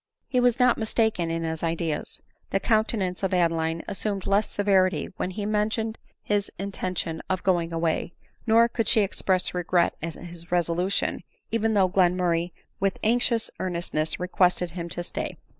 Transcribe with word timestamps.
He 0.27 0.39
was 0.39 0.59
not 0.59 0.79
mistaken 0.79 1.29
in 1.29 1.43
his 1.43 1.61
ideas; 1.61 2.23
the 2.49 2.59
countenance 2.59 3.21
of 3.21 3.35
Adeline 3.35 3.83
assumed 3.87 4.25
less 4.25 4.49
severity 4.49 5.09
when 5.17 5.29
he 5.29 5.45
mentioned 5.45 5.99
his 6.23 6.51
in 6.57 6.71
tention 6.71 7.21
of 7.29 7.43
going 7.43 7.71
away, 7.71 8.13
nor 8.47 8.67
could 8.67 8.87
she 8.87 9.01
express 9.01 9.53
regret 9.53 9.93
at 10.01 10.15
his 10.15 10.51
resolution, 10.51 11.21
even 11.51 11.75
though 11.75 11.87
Glenmurray 11.87 12.51
with 12.79 12.97
anxious 13.03 13.51
earnestness 13.59 14.19
requested 14.19 14.71
him 14.71 14.89
to 14.89 15.03
stay. 15.03 15.37